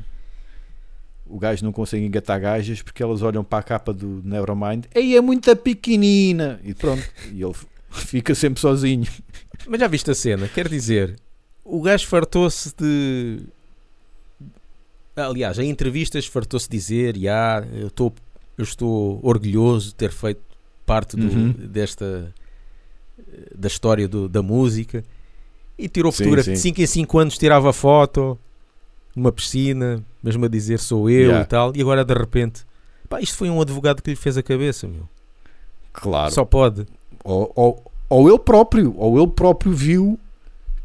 O 1.25 1.39
gajo 1.39 1.63
não 1.63 1.71
consegue 1.71 2.05
engatar 2.05 2.39
gajas 2.39 2.81
porque 2.81 3.01
elas 3.01 3.21
olham 3.21 3.43
para 3.43 3.59
a 3.59 3.63
capa 3.63 3.93
do 3.93 4.21
Nevermind. 4.23 4.85
Ei, 4.93 5.15
é 5.15 5.21
muito 5.21 5.55
pequenina. 5.55 6.59
E 6.63 6.73
pronto. 6.73 7.03
E 7.31 7.41
ele 7.41 7.53
fica 7.89 8.35
sempre 8.35 8.59
sozinho. 8.59 9.07
Mas 9.67 9.79
já 9.79 9.87
viste 9.87 10.11
a 10.11 10.15
cena? 10.15 10.47
Quer 10.47 10.67
dizer, 10.67 11.15
o 11.63 11.81
gajo 11.81 12.05
fartou-se 12.07 12.73
de. 12.75 13.39
Aliás, 15.15 15.59
em 15.59 15.69
entrevistas 15.69 16.25
fartou-se 16.25 16.67
dizer: 16.69 17.15
"Ya, 17.15 17.65
eu, 17.73 17.87
estou 17.87 18.13
eu 18.57 18.63
estou 18.63 19.19
orgulhoso 19.23 19.89
de 19.89 19.95
ter 19.95 20.11
feito 20.11 20.41
parte 20.85 21.15
do- 21.15 21.27
Uhum. 21.27 21.51
desta. 21.51 22.33
Da 23.55 23.67
história 23.67 24.07
do- 24.07 24.27
da 24.29 24.41
música. 24.41 25.03
E 25.77 25.87
tirou 25.89 26.11
Sim, 26.11 26.19
fotografia. 26.25 26.53
De 26.53 26.59
sim. 26.59 26.69
5 26.69 26.81
em 26.81 26.85
5 26.85 27.19
anos 27.19 27.37
tirava 27.37 27.73
foto 27.73 28.37
numa 29.15 29.31
piscina, 29.31 30.03
mesmo 30.23 30.45
a 30.45 30.47
dizer 30.47 30.79
sou 30.79 31.09
eu 31.09 31.31
Ya. 31.31 31.41
e 31.41 31.45
tal. 31.45 31.75
E 31.75 31.81
agora 31.81 32.03
de 32.05 32.13
repente. 32.13 32.63
Pá, 33.09 33.19
isto 33.21 33.35
foi 33.37 33.49
um 33.49 33.59
advogado 33.61 34.01
que 34.01 34.09
lhe 34.09 34.15
fez 34.15 34.37
a 34.37 34.43
cabeça, 34.43 34.87
meu. 34.87 35.07
Claro. 35.91 36.31
Só 36.33 36.43
pode. 36.45 36.85
Ou, 37.23 37.51
ou, 37.55 37.91
ou 38.09 38.27
ele 38.29 38.39
próprio, 38.39 38.93
ou 38.97 39.17
ele 39.21 39.31
próprio 39.31 39.71
viu 39.71 40.19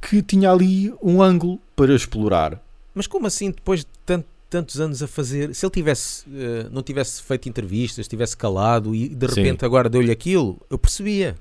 que 0.00 0.22
tinha 0.22 0.50
ali 0.50 0.92
um 1.02 1.22
ângulo 1.22 1.58
para 1.74 1.94
explorar. 1.94 2.62
Mas 2.94 3.06
como 3.06 3.26
assim, 3.26 3.50
depois 3.50 3.80
de 3.80 3.86
tant- 4.06 4.24
tantos 4.50 4.80
anos 4.80 5.02
a 5.02 5.06
fazer, 5.08 5.54
se 5.54 5.64
ele 5.64 5.72
tivesse, 5.72 6.24
eh, 6.34 6.66
não 6.70 6.82
tivesse 6.82 7.22
feito 7.22 7.48
entrevistas, 7.48 8.06
tivesse 8.08 8.36
calado 8.36 8.94
e 8.94 9.08
de 9.08 9.28
Sim. 9.28 9.42
repente 9.42 9.64
agora 9.64 9.88
deu-lhe 9.88 10.10
aquilo, 10.10 10.58
eu 10.70 10.78
percebia. 10.78 11.36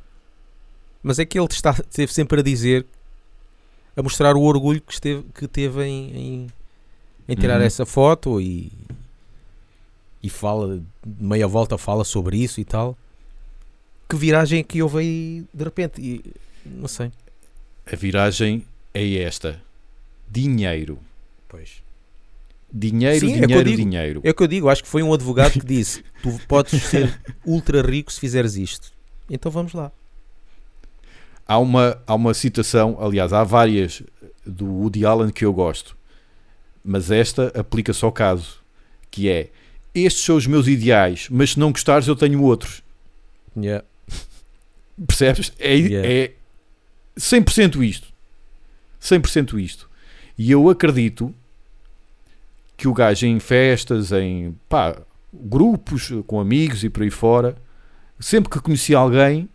Mas 1.04 1.20
é 1.20 1.26
que 1.26 1.40
ele 1.40 1.48
está, 1.50 1.72
esteve 1.72 2.12
sempre 2.14 2.40
a 2.40 2.44
dizer, 2.44 2.86
a 3.96 4.02
mostrar 4.04 4.36
o 4.36 4.42
orgulho 4.42 4.82
que, 4.82 4.94
esteve, 4.94 5.24
que 5.34 5.48
teve 5.48 5.84
em, 5.84 6.16
em, 6.18 6.48
em 7.30 7.36
tirar 7.36 7.60
Uhum. 7.60 7.66
essa 7.66 7.86
foto 7.86 8.42
e, 8.42 8.72
e 10.22 10.30
fala, 10.30 10.78
de 11.06 11.24
meia 11.24 11.48
volta 11.48 11.78
fala 11.78 12.04
sobre 12.04 12.38
isso 12.38 12.60
e 12.60 12.66
tal. 12.66 12.98
Que 14.10 14.16
viragem 14.16 14.60
é 14.60 14.64
que 14.64 14.82
houve 14.82 15.00
aí 15.00 15.44
de 15.54 15.64
repente? 15.64 16.02
E, 16.02 16.24
não 16.66 16.88
sei. 16.88 17.12
A 17.92 17.96
viragem 17.96 18.66
é 18.94 19.16
esta: 19.18 19.62
dinheiro. 20.30 20.98
Pois. 21.48 21.82
Dinheiro, 22.72 23.26
Sim, 23.26 23.36
é 23.42 23.46
dinheiro, 23.48 23.64
digo. 23.64 23.78
dinheiro. 23.78 24.22
É 24.26 24.30
o 24.30 24.34
que 24.34 24.44
eu 24.44 24.48
digo, 24.48 24.68
acho 24.70 24.84
que 24.84 24.90
foi 24.90 25.02
um 25.02 25.14
advogado 25.14 25.54
que 25.54 25.66
disse: 25.66 26.04
Tu 26.22 26.38
podes 26.48 26.82
ser 26.84 27.18
ultra 27.46 27.82
rico 27.82 28.12
se 28.12 28.20
fizeres 28.20 28.56
isto. 28.56 28.92
Então 29.30 29.50
vamos 29.52 29.74
lá. 29.74 29.92
Há 31.48 31.58
uma, 31.58 31.98
há 32.06 32.14
uma 32.14 32.34
citação, 32.34 32.98
aliás, 33.00 33.32
há 33.32 33.44
várias 33.44 34.04
do 34.46 34.66
Woody 34.66 35.06
Allen 35.06 35.32
que 35.32 35.46
eu 35.46 35.54
gosto, 35.54 35.96
mas 36.84 37.10
esta 37.12 37.48
aplica-se 37.58 38.04
ao 38.04 38.12
caso, 38.12 38.60
que 39.10 39.30
é 39.30 39.50
estes 39.94 40.24
são 40.24 40.36
os 40.36 40.46
meus 40.46 40.68
ideais, 40.68 41.28
mas 41.32 41.52
se 41.52 41.60
não 41.60 41.72
gostares 41.72 42.08
eu 42.08 42.16
tenho 42.16 42.42
outros. 42.44 42.84
Yeah. 43.56 43.84
Percebes? 45.08 45.52
É, 45.58 45.76
Yeah. 45.76 46.08
é 46.08 46.32
100% 47.18 47.84
isto. 47.84 48.08
100% 49.02 49.60
isto. 49.60 49.90
E 50.38 50.52
eu 50.52 50.70
acredito 50.70 51.34
que 52.76 52.88
o 52.88 52.94
gajo 52.94 53.26
em 53.26 53.40
festas, 53.40 54.12
em 54.12 54.56
pá, 54.70 54.96
grupos 55.34 56.12
com 56.28 56.40
amigos 56.40 56.84
e 56.84 56.90
por 56.90 57.02
aí 57.02 57.10
fora, 57.10 57.56
sempre 58.20 58.52
que 58.52 58.60
conhecia 58.60 58.98
alguém, 58.98 59.50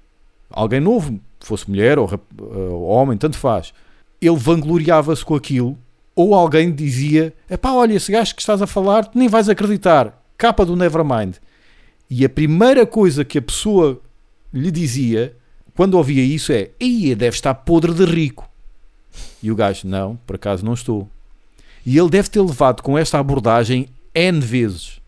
alguém 0.51 0.81
novo, 0.81 1.21
fosse 1.47 1.69
mulher 1.69 1.99
ou, 1.99 2.09
ou 2.39 2.85
homem, 2.85 3.17
tanto 3.19 3.37
faz, 3.37 3.73
ele 4.21 4.37
vangloriava-se 4.37 5.25
com 5.25 5.35
aquilo, 5.35 5.79
ou 6.15 6.35
alguém 6.35 6.73
dizia: 6.73 7.35
pá, 7.61 7.73
olha, 7.73 7.95
esse 7.95 8.13
gajo 8.13 8.35
que 8.35 8.41
estás 8.41 8.63
a 8.63 8.67
falar, 8.67 9.07
tu 9.07 9.19
nem 9.19 9.29
vais 9.29 9.49
acreditar, 9.49 10.23
capa 10.37 10.65
do 10.65 10.77
Nevermind. 10.77 11.37
E 12.09 12.25
a 12.25 12.29
primeira 12.29 12.87
coisa 12.87 13.25
que 13.25 13.39
a 13.39 13.43
pessoa 13.43 14.01
lhe 14.53 14.71
dizia, 14.71 15.35
quando 15.75 15.95
ouvia 15.95 16.23
isso, 16.23 16.53
é: 16.53 16.71
Ia, 16.81 17.17
deve 17.17 17.35
estar 17.35 17.55
podre 17.55 17.95
de 17.95 18.05
rico. 18.05 18.49
E 19.43 19.51
o 19.51 19.57
gajo: 19.57 19.87
Não, 19.87 20.17
por 20.27 20.37
acaso 20.37 20.65
não 20.65 20.75
estou. 20.75 21.09
E 21.85 21.99
ele 21.99 22.11
deve 22.11 22.29
ter 22.29 22.41
levado 22.41 22.83
com 22.83 22.97
esta 22.97 23.19
abordagem 23.19 23.89
N 24.15 24.41
vezes. 24.41 25.01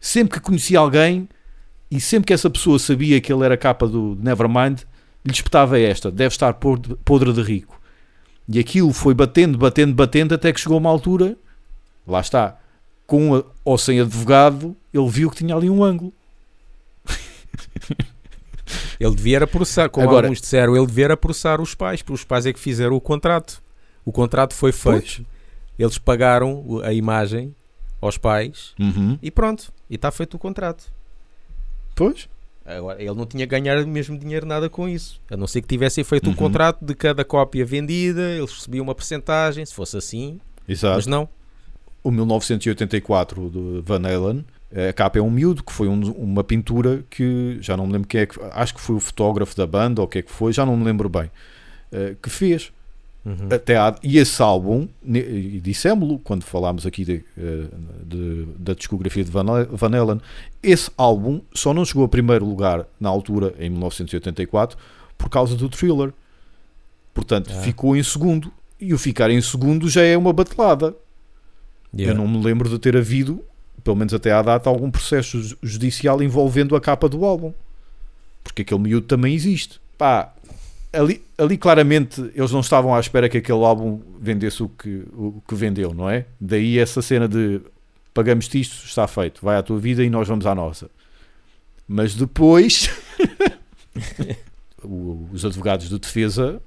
Sempre 0.00 0.38
que 0.38 0.44
conhecia 0.44 0.78
alguém 0.78 1.28
e 1.90 2.00
sempre 2.00 2.26
que 2.26 2.32
essa 2.32 2.50
pessoa 2.50 2.78
sabia 2.78 3.20
que 3.20 3.32
ele 3.32 3.44
era 3.44 3.56
capa 3.56 3.86
do 3.86 4.18
Nevermind, 4.20 4.80
lhe 5.24 5.32
espetava 5.32 5.78
esta: 5.78 6.10
Deve 6.10 6.32
estar 6.34 6.54
podre 7.04 7.32
de 7.32 7.42
rico. 7.42 7.80
E 8.48 8.58
aquilo 8.58 8.92
foi 8.92 9.14
batendo, 9.14 9.56
batendo, 9.56 9.94
batendo, 9.94 10.34
até 10.34 10.52
que 10.52 10.60
chegou 10.60 10.76
uma 10.78 10.90
altura, 10.90 11.36
lá 12.06 12.20
está, 12.20 12.58
com 13.06 13.42
ou 13.64 13.78
sem 13.78 14.00
advogado, 14.00 14.76
ele 14.92 15.08
viu 15.08 15.30
que 15.30 15.36
tinha 15.36 15.54
ali 15.54 15.70
um 15.70 15.82
ângulo. 15.84 16.12
Ele 18.98 19.14
devia 19.14 19.36
era 19.36 19.46
processar, 19.46 19.88
como 19.88 20.06
Agora- 20.06 20.26
alguns 20.28 20.40
disseram, 20.40 20.76
ele 20.76 20.86
devia 20.86 21.06
era 21.06 21.16
processar 21.16 21.60
os 21.60 21.74
pais, 21.74 22.00
porque 22.02 22.14
os 22.14 22.24
pais 22.24 22.46
é 22.46 22.52
que 22.52 22.58
fizeram 22.60 22.94
o 22.96 23.00
contrato. 23.00 23.60
O 24.04 24.12
contrato 24.12 24.54
foi 24.54 24.70
feito, 24.72 25.26
eles 25.78 25.98
pagaram 25.98 26.80
a 26.84 26.92
imagem 26.92 27.54
aos 28.00 28.16
pais 28.16 28.74
Uhum. 28.78 29.18
e 29.22 29.30
pronto, 29.30 29.72
e 29.90 29.96
está 29.96 30.10
feito 30.10 30.34
o 30.34 30.38
contrato. 30.38 30.84
Pois. 31.94 32.28
Agora, 32.64 33.00
ele 33.02 33.14
não 33.14 33.26
tinha 33.26 33.44
ganhar 33.44 33.84
mesmo 33.86 34.16
dinheiro 34.16 34.46
nada 34.46 34.68
com 34.70 34.88
isso. 34.88 35.20
A 35.30 35.36
não 35.36 35.46
ser 35.46 35.60
que 35.62 35.68
tivessem 35.68 36.04
feito 36.04 36.26
Uhum. 36.26 36.32
um 36.32 36.36
contrato 36.36 36.84
de 36.84 36.94
cada 36.94 37.24
cópia 37.24 37.64
vendida, 37.64 38.20
eles 38.30 38.52
recebiam 38.52 38.84
uma 38.84 38.94
porcentagem, 38.94 39.64
se 39.66 39.74
fosse 39.74 39.96
assim, 39.96 40.38
Exato. 40.68 40.96
mas 40.96 41.06
não. 41.06 41.28
o 42.04 42.10
1984 42.10 43.50
de 43.50 43.82
Van 43.84 44.02
Halen, 44.06 44.44
a 44.88 44.92
capa 44.92 45.18
é 45.18 45.22
um 45.22 45.30
miúdo, 45.30 45.62
que 45.62 45.72
foi 45.72 45.86
um- 45.88 46.10
uma 46.12 46.42
pintura 46.42 47.04
que 47.10 47.58
já 47.60 47.76
não 47.76 47.86
me 47.86 47.92
lembro 47.92 48.08
quem 48.08 48.22
é 48.22 48.26
que 48.26 48.38
acho 48.52 48.74
que 48.74 48.80
foi 48.80 48.96
o 48.96 49.00
fotógrafo 49.00 49.56
da 49.56 49.66
banda 49.66 50.00
ou 50.00 50.06
o 50.06 50.08
que 50.08 50.18
é 50.18 50.22
que 50.22 50.30
foi, 50.30 50.52
já 50.52 50.64
não 50.66 50.76
me 50.76 50.84
lembro 50.84 51.08
bem, 51.08 51.30
eh, 51.92 52.14
que 52.22 52.30
fez. 52.30 52.72
Uhum. 53.24 53.48
Até 53.52 53.76
há- 53.76 53.94
e 54.02 54.18
esse 54.18 54.42
álbum, 54.42 54.88
e 55.06 55.60
dissemos-lo 55.62 56.18
quando 56.18 56.42
falámos 56.42 56.84
aqui 56.84 57.04
de, 57.04 57.24
eh, 57.38 57.66
de- 58.04 58.46
da 58.58 58.74
discografia 58.74 59.22
de 59.22 59.30
Van 59.30 59.44
Ha- 59.48 59.68
Van 59.70 59.96
Halen, 59.96 60.20
esse 60.60 60.90
álbum 60.96 61.40
só 61.54 61.72
não 61.72 61.84
chegou 61.84 62.04
a 62.04 62.08
primeiro 62.08 62.44
lugar 62.44 62.84
na 62.98 63.08
altura, 63.08 63.54
em 63.60 63.70
1984, 63.70 64.76
por 65.16 65.28
causa 65.30 65.54
do 65.54 65.68
thriller. 65.68 66.12
Portanto, 67.14 67.50
Ah. 67.54 67.60
ficou 67.60 67.96
em 67.96 68.02
segundo. 68.02 68.52
E 68.80 68.92
o 68.92 68.98
ficar 68.98 69.30
em 69.30 69.40
segundo 69.40 69.88
já 69.88 70.02
é 70.02 70.16
uma 70.16 70.32
batelada. 70.32 70.94
Yeah. 71.96 72.12
Eu 72.12 72.16
não 72.20 72.26
me 72.26 72.42
lembro 72.44 72.68
de 72.68 72.78
ter 72.78 72.96
havido, 72.96 73.44
pelo 73.84 73.94
menos 73.94 74.12
até 74.14 74.32
à 74.32 74.42
data, 74.42 74.68
algum 74.68 74.90
processo 74.90 75.40
ju- 75.40 75.56
judicial 75.62 76.20
envolvendo 76.22 76.74
a 76.74 76.80
capa 76.80 77.08
do 77.08 77.24
álbum. 77.24 77.52
Porque 78.42 78.62
aquele 78.62 78.80
miúdo 78.80 79.06
também 79.06 79.32
existe. 79.34 79.80
Pá, 79.96 80.34
ali, 80.92 81.24
ali 81.38 81.56
claramente 81.56 82.20
eles 82.34 82.52
não 82.52 82.60
estavam 82.60 82.94
à 82.94 83.00
espera 83.00 83.28
que 83.28 83.38
aquele 83.38 83.64
álbum 83.64 84.00
vendesse 84.20 84.62
o 84.62 84.68
que, 84.68 85.04
o 85.12 85.42
que 85.46 85.54
vendeu, 85.54 85.94
não 85.94 86.08
é? 86.08 86.26
Daí 86.40 86.78
essa 86.78 87.00
cena 87.00 87.26
de 87.26 87.60
pagamos-te 88.12 88.60
isto, 88.60 88.84
está 88.84 89.06
feito, 89.06 89.40
vai 89.42 89.56
à 89.56 89.62
tua 89.62 89.78
vida 89.78 90.04
e 90.04 90.10
nós 90.10 90.28
vamos 90.28 90.46
à 90.46 90.54
nossa. 90.54 90.90
Mas 91.88 92.14
depois, 92.14 92.90
os 95.32 95.44
advogados 95.44 95.88
de 95.88 95.98
defesa 95.98 96.60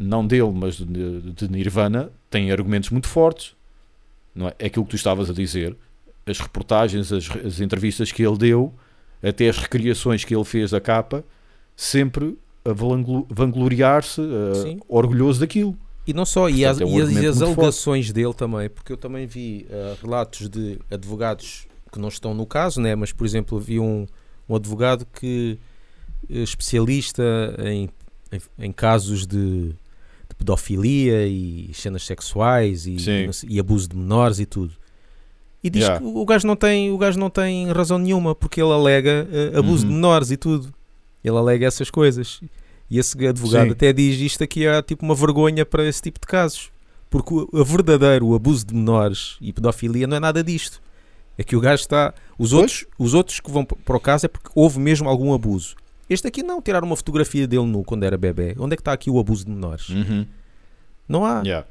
não 0.00 0.26
dele, 0.26 0.50
mas 0.52 0.76
de, 0.76 1.20
de 1.32 1.48
Nirvana, 1.50 2.10
têm 2.30 2.50
argumentos 2.50 2.88
muito 2.88 3.06
fortes. 3.06 3.54
Não 4.34 4.48
é? 4.48 4.54
é 4.58 4.66
aquilo 4.66 4.84
que 4.84 4.92
tu 4.92 4.96
estavas 4.96 5.28
a 5.28 5.34
dizer. 5.34 5.76
As 6.26 6.40
reportagens, 6.40 7.12
as, 7.12 7.28
as 7.44 7.60
entrevistas 7.60 8.10
que 8.10 8.22
ele 8.22 8.38
deu, 8.38 8.74
até 9.22 9.48
as 9.48 9.58
recriações 9.58 10.24
que 10.24 10.34
ele 10.34 10.44
fez 10.44 10.70
da 10.70 10.80
capa, 10.80 11.22
sempre 11.76 12.38
a 12.64 12.72
vanglo- 12.72 13.26
vangloriar-se, 13.30 14.20
uh, 14.20 14.78
orgulhoso 14.88 15.40
daquilo. 15.40 15.76
E 16.06 16.12
não 16.12 16.24
só, 16.24 16.48
e 16.48 16.64
as, 16.64 16.78
Portanto, 16.78 16.88
é 16.88 16.94
um 16.94 16.98
e 16.98 17.02
as- 17.26 17.40
e 17.40 17.42
alegações 17.44 18.12
dele 18.12 18.34
também, 18.34 18.68
porque 18.68 18.92
eu 18.92 18.96
também 18.96 19.26
vi 19.26 19.66
eh, 19.70 19.94
relatos 20.02 20.48
de 20.48 20.78
advogados 20.90 21.66
que 21.92 21.98
não 22.00 22.08
estão 22.08 22.34
no 22.34 22.46
caso, 22.46 22.80
né? 22.80 22.94
mas 22.96 23.12
por 23.12 23.24
exemplo, 23.26 23.58
vi 23.60 23.78
um, 23.78 24.06
um 24.48 24.54
advogado 24.56 25.06
que 25.12 25.58
eh, 26.28 26.42
especialista 26.42 27.22
em, 27.64 27.88
em, 28.32 28.66
em 28.66 28.72
casos 28.72 29.26
de, 29.26 29.68
de 29.68 30.34
pedofilia 30.38 31.26
e 31.26 31.70
cenas 31.74 32.04
sexuais 32.04 32.86
e, 32.86 32.96
e 33.48 33.60
abuso 33.60 33.88
de 33.88 33.96
menores 33.96 34.40
e 34.40 34.46
tudo. 34.46 34.72
E 35.62 35.68
diz 35.68 35.82
Yeah. 35.82 36.00
que 36.00 36.06
o 36.06 36.24
gajo 36.24 36.46
não 36.46 36.56
tem, 36.56 36.90
o 36.90 36.96
gajo 36.96 37.18
não 37.18 37.28
tem 37.28 37.70
razão 37.70 37.98
nenhuma, 37.98 38.34
porque 38.34 38.60
ele 38.60 38.72
alega 38.72 39.28
eh, 39.30 39.58
abuso 39.58 39.84
de 39.84 39.90
Uhum. 39.90 39.96
menores 39.96 40.30
e 40.30 40.36
tudo. 40.38 40.72
Ele 41.24 41.36
alega 41.36 41.66
essas 41.66 41.90
coisas. 41.90 42.40
E 42.90 42.98
esse 42.98 43.16
advogado 43.26 43.66
Sim. 43.66 43.72
até 43.72 43.92
diz 43.92 44.18
isto 44.20 44.42
aqui 44.42 44.66
é 44.66 44.82
tipo 44.82 45.04
uma 45.04 45.14
vergonha 45.14 45.64
para 45.64 45.84
esse 45.86 46.02
tipo 46.02 46.18
de 46.20 46.26
casos. 46.26 46.70
Porque 47.08 47.32
o, 47.34 47.64
verdadeiro 47.64 48.34
abuso 48.34 48.64
de 48.66 48.74
menores 48.74 49.36
e 49.40 49.52
pedofilia 49.52 50.06
não 50.06 50.16
é 50.16 50.20
nada 50.20 50.42
disto. 50.44 50.80
É 51.38 51.42
que 51.44 51.56
o 51.56 51.60
gajo 51.60 51.82
está. 51.82 52.12
Os 52.38 52.50
Pois. 52.50 52.52
outros, 52.52 52.86
os 52.98 53.14
outros 53.14 53.40
que 53.40 53.50
vão 53.50 53.64
para 53.64 53.96
o 53.96 54.00
caso 54.00 54.26
é 54.26 54.28
porque 54.28 54.50
houve 54.54 54.78
mesmo 54.78 55.08
algum 55.08 55.32
abuso. 55.32 55.74
Este 56.08 56.26
aqui 56.26 56.42
não, 56.42 56.60
tirar 56.60 56.82
uma 56.84 56.96
fotografia 56.96 57.46
dele 57.46 57.64
nu 57.66 57.84
quando 57.84 58.02
era 58.04 58.18
bebê. 58.18 58.54
Onde 58.58 58.74
é 58.74 58.76
que 58.76 58.80
está 58.80 58.92
aqui 58.92 59.08
o 59.10 59.18
abuso 59.18 59.44
de 59.44 59.50
menores? 59.50 59.88
Uhum. 59.88 60.26
Não 61.08 61.24
há. 61.24 61.40
Yeah. 61.42 61.66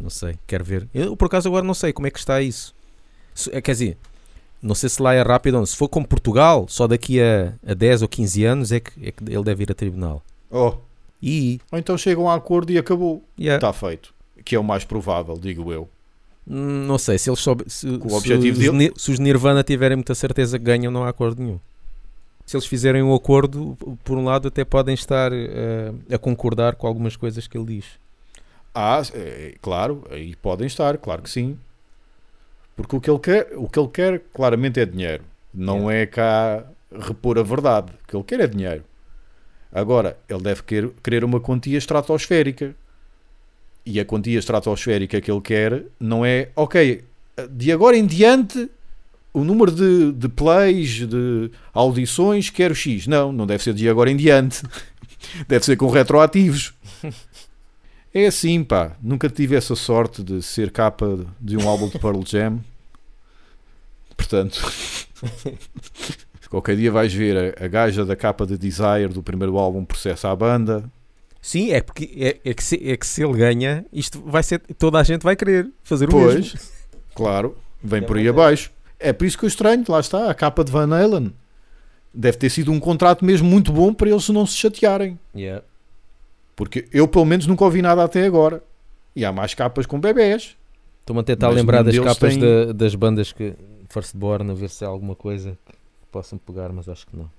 Não 0.00 0.10
sei, 0.10 0.36
quero 0.46 0.64
ver. 0.64 0.88
Eu 0.92 1.16
por 1.16 1.26
acaso 1.26 1.48
agora 1.48 1.64
não 1.64 1.74
sei 1.74 1.92
como 1.92 2.06
é 2.06 2.10
que 2.10 2.18
está 2.18 2.42
isso. 2.42 2.74
Se- 3.34 3.50
é, 3.54 3.60
quer 3.60 3.72
dizer, 3.72 3.96
não 4.62 4.74
sei 4.74 4.88
se 4.88 5.02
lá 5.02 5.12
é 5.14 5.22
rápido 5.22 5.54
ou 5.54 5.60
não. 5.60 5.66
Se 5.66 5.76
for 5.76 5.88
como 5.88 6.06
Portugal, 6.06 6.66
só 6.68 6.86
daqui 6.86 7.20
a, 7.20 7.52
a 7.66 7.74
10 7.74 8.02
ou 8.02 8.08
15 8.08 8.44
anos 8.44 8.72
é 8.72 8.80
que, 8.80 8.92
é 9.08 9.10
que 9.12 9.24
ele 9.26 9.42
deve 9.44 9.64
ir 9.64 9.72
a 9.72 9.74
tribunal. 9.74 10.22
Oh, 10.50 10.74
E. 11.22 11.60
ou 11.70 11.78
então 11.78 11.96
chegam 11.98 12.28
a 12.28 12.34
acordo 12.34 12.70
e 12.72 12.78
acabou. 12.78 13.22
yeah, 13.38 13.56
Está 13.56 13.72
feito. 13.72 14.14
Que 14.44 14.54
é 14.56 14.58
o 14.58 14.64
mais 14.64 14.84
provável, 14.84 15.36
digo 15.38 15.72
eu. 15.72 15.88
hum, 16.48 16.84
Não 16.86 16.98
sei, 16.98 17.18
se 17.18 17.28
eles 17.30 17.40
soube, 17.40 17.64
se, 17.68 17.86
o 17.88 18.08
se 18.08 18.16
objetivo 18.16 18.58
dele- 18.58 18.92
se 18.96 19.10
os 19.10 19.18
Nirvana 19.18 19.62
tiverem 19.62 19.96
muita 19.96 20.14
certeza 20.14 20.58
que 20.58 20.64
ganham, 20.64 20.90
não 20.92 21.04
há 21.04 21.08
acordo 21.10 21.42
nenhum. 21.42 21.58
Se 22.44 22.56
eles 22.56 22.66
fizerem 22.66 23.02
um 23.02 23.14
acordo, 23.14 23.76
por 24.04 24.18
um 24.18 24.24
lado, 24.24 24.48
até 24.48 24.64
podem 24.64 24.94
estar 24.94 25.32
eh, 25.32 25.92
a 26.12 26.18
concordar 26.18 26.74
com 26.74 26.86
algumas 26.88 27.14
coisas 27.16 27.46
que 27.46 27.56
ele 27.56 27.66
diz. 27.76 27.84
Ah, 28.74 29.00
é, 29.14 29.54
claro, 29.62 30.04
aí 30.10 30.34
podem 30.36 30.66
estar, 30.66 30.98
claro 30.98 31.22
que 31.22 31.30
sim. 31.30 31.56
Porque 32.76 32.96
o 32.96 33.00
que 33.00 33.10
ele 33.10 33.18
quer, 33.18 33.48
o 33.56 33.68
que 33.68 33.78
ele 33.78 33.88
quer 33.88 34.22
claramente 34.32 34.80
é 34.80 34.86
dinheiro. 34.86 35.24
Não 35.52 35.90
é 35.90 36.06
cá 36.06 36.64
repor 36.90 37.38
a 37.38 37.42
verdade. 37.42 37.92
O 38.04 38.06
que 38.08 38.16
ele 38.16 38.24
quer 38.24 38.40
é 38.40 38.46
dinheiro. 38.46 38.84
Agora, 39.72 40.16
ele 40.28 40.40
deve 40.42 40.62
quer- 40.62 40.88
querer 41.02 41.24
uma 41.24 41.40
quantia 41.40 41.78
estratosférica. 41.78 42.74
E 43.84 43.98
a 43.98 44.04
quantia 44.04 44.38
estratosférica 44.38 45.20
que 45.20 45.30
ele 45.30 45.40
quer 45.40 45.84
não 45.98 46.24
é, 46.24 46.50
ok, 46.54 47.04
de 47.50 47.72
agora 47.72 47.96
em 47.96 48.06
diante 48.06 48.70
o 49.34 49.42
número 49.44 49.72
de, 49.72 50.12
de 50.12 50.28
plays, 50.28 51.06
de 51.08 51.50
audições, 51.72 52.48
quero 52.50 52.74
X. 52.74 53.06
Não, 53.06 53.32
não 53.32 53.46
deve 53.46 53.62
ser 53.64 53.74
de 53.74 53.88
agora 53.88 54.10
em 54.10 54.16
diante. 54.16 54.62
deve 55.48 55.64
ser 55.64 55.76
com 55.76 55.88
retroativos. 55.88 56.74
É 58.14 58.26
assim, 58.26 58.62
pá. 58.62 58.96
Nunca 59.02 59.28
tive 59.28 59.56
essa 59.56 59.74
sorte 59.74 60.22
de 60.22 60.42
ser 60.42 60.70
capa 60.70 61.24
de 61.40 61.56
um 61.56 61.68
álbum 61.68 61.88
de 61.88 61.98
Pearl 61.98 62.20
Jam. 62.26 62.60
Portanto, 64.16 64.60
qualquer 66.50 66.76
dia 66.76 66.90
vais 66.92 67.12
ver 67.12 67.56
a, 67.58 67.64
a 67.64 67.68
gaja 67.68 68.04
da 68.04 68.14
capa 68.14 68.46
de 68.46 68.56
Desire 68.58 69.08
do 69.08 69.22
primeiro 69.22 69.56
álbum 69.58 69.84
processa 69.84 70.30
a 70.30 70.36
banda. 70.36 70.84
Sim, 71.40 71.72
é 71.72 71.80
porque 71.80 72.10
é, 72.44 72.50
é 72.50 72.54
que 72.54 72.62
se, 72.62 72.76
é 72.88 72.96
que 72.96 73.06
se 73.06 73.22
ele 73.24 73.32
ganha, 73.36 73.84
isto 73.92 74.20
vai 74.24 74.42
ser. 74.42 74.60
Toda 74.78 74.98
a 75.00 75.02
gente 75.02 75.22
vai 75.22 75.34
querer 75.34 75.68
fazer 75.82 76.06
o 76.08 76.10
Pois, 76.12 76.34
mesmo. 76.36 76.60
claro, 77.14 77.56
vem 77.82 78.02
É 78.02 78.06
por 78.06 78.16
aí 78.16 78.24
verdade. 78.24 78.42
abaixo. 78.44 78.70
É 79.00 79.12
por 79.12 79.26
isso 79.26 79.36
que 79.36 79.44
eu 79.44 79.48
estranho, 79.48 79.84
lá 79.88 79.98
está, 79.98 80.30
a 80.30 80.34
capa 80.34 80.62
de 80.62 80.70
Van 80.70 80.94
Halen. 80.94 81.32
Deve 82.14 82.36
ter 82.36 82.50
sido 82.50 82.70
um 82.70 82.78
contrato 82.78 83.24
mesmo 83.24 83.48
muito 83.48 83.72
bom 83.72 83.92
para 83.92 84.08
eles 84.10 84.28
não 84.28 84.46
se 84.46 84.54
chatearem. 84.56 85.18
Yeah. 85.34 85.64
Porque 86.54 86.86
eu, 86.92 87.08
pelo 87.08 87.24
menos, 87.24 87.46
nunca 87.46 87.64
ouvi 87.64 87.80
nada 87.82 88.02
até 88.04 88.24
agora. 88.26 88.62
E 89.16 89.24
há 89.24 89.32
mais 89.32 89.54
capas 89.54 89.86
com 89.86 89.98
bebés. 90.00 90.56
Estou-me 91.00 91.20
a 91.20 91.24
tentar 91.24 91.48
Mas 91.48 91.56
lembrar 91.56 91.82
das 91.82 91.98
capas 91.98 92.34
tem- 92.34 92.40
da- 92.40 92.72
das 92.72 92.94
bandas 92.94 93.32
que 93.32 93.54
Firstborn, 93.88 94.50
a 94.50 94.54
ver 94.54 94.70
se 94.70 94.84
há 94.84 94.88
alguma 94.88 95.14
coisa 95.14 95.58
que 95.66 95.74
possam 96.10 96.38
pegar, 96.38 96.72
mas 96.72 96.88
acho 96.88 97.06
que 97.06 97.16
não. 97.16 97.30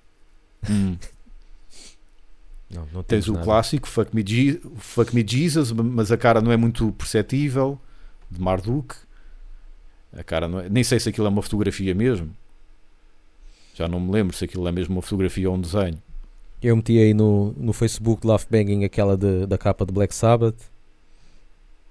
Não, 2.69 2.87
não 2.91 3.03
Tens 3.03 3.27
o 3.27 3.33
nada. 3.33 3.45
clássico 3.45 3.87
Fuck 3.87 4.15
Me, 4.15 4.23
Fuck 4.77 5.13
Me 5.15 5.23
Jesus, 5.27 5.71
mas 5.71 6.11
a 6.11 6.17
cara 6.17 6.41
não 6.41 6.51
é 6.51 6.57
muito 6.57 6.91
perceptível, 6.93 7.79
de 8.29 8.41
Marduk. 8.41 8.95
A 10.15 10.23
cara 10.23 10.47
não 10.47 10.59
é, 10.59 10.69
nem 10.69 10.83
sei 10.83 10.99
se 10.99 11.09
aquilo 11.09 11.27
é 11.27 11.29
uma 11.29 11.41
fotografia 11.41 11.93
mesmo. 11.93 12.35
Já 13.75 13.87
não 13.87 13.99
me 13.99 14.11
lembro 14.11 14.35
se 14.35 14.43
aquilo 14.45 14.67
é 14.67 14.71
mesmo 14.71 14.95
uma 14.95 15.01
fotografia 15.01 15.49
ou 15.49 15.55
um 15.55 15.61
desenho. 15.61 16.01
Eu 16.63 16.75
meti 16.77 16.97
aí 16.97 17.13
no, 17.13 17.53
no 17.57 17.73
Facebook 17.73 18.25
Love 18.25 18.45
Banging 18.49 18.85
aquela 18.85 19.17
de- 19.17 19.45
da 19.45 19.57
capa 19.57 19.85
de 19.85 19.91
Black 19.91 20.15
Sabbath. 20.15 20.55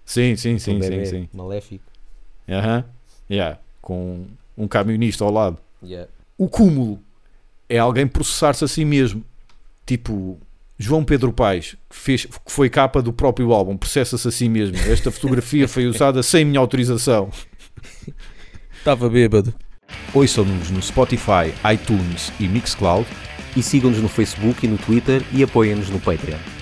Sim, 0.05 0.35
sim, 0.37 0.59
sim, 0.59 0.81
sim, 0.83 1.05
sim. 1.05 1.29
Maléfico. 1.33 1.85
Aham. 2.49 2.85
Yeah. 3.31 3.59
Com 3.81 4.27
um 4.57 4.67
camionista 4.67 5.25
ao 5.25 5.31
lado. 5.31 5.59
Yeah. 5.83 6.09
O 6.39 6.49
cúmulo 6.49 6.99
é 7.69 7.79
alguém 7.79 8.07
processar-se 8.07 8.65
a 8.65 8.69
si 8.69 8.85
mesmo. 8.85 9.23
Tipo, 9.87 10.39
João 10.79 11.05
Pedro 11.05 11.33
Paes, 11.33 11.77
que, 11.89 11.97
fez, 11.97 12.25
que 12.27 12.51
foi 12.53 12.69
capa 12.71 13.01
do 13.03 13.13
próprio 13.13 13.53
álbum, 13.53 13.77
processa-se 13.77 14.27
a 14.27 14.31
si 14.31 14.49
mesmo. 14.49 14.77
Esta 14.91 15.11
fotografia 15.11 15.69
foi 15.69 15.87
usada 15.87 16.23
sem 16.25 16.45
minha 16.45 16.59
autorização. 16.61 17.31
Estava 18.79 19.09
bêbado. 19.09 19.53
Ouçam-nos 20.15 20.71
no 20.71 20.81
Spotify, 20.83 21.53
iTunes 21.73 22.33
e 22.41 22.49
Mixcloud. 22.49 23.07
E 23.57 23.63
sigam-nos 23.63 24.01
no 24.01 24.09
Facebook 24.09 24.65
e 24.65 24.69
no 24.69 24.79
Twitter 24.79 25.23
e 25.33 25.43
apoiem-nos 25.43 25.91
no 25.91 26.01
Patreon. 26.01 26.62